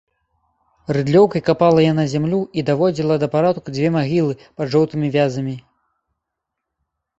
[0.95, 5.55] Рыдлёўкай капала яна зямлю і даводзіла да парадку дзве магілы пад жоўтымі вязамі.